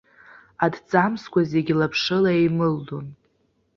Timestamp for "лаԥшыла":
1.79-2.31